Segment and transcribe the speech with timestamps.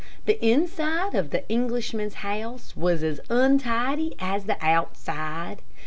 [0.25, 5.61] The inside of the Englishman's house was as untidy as the outside.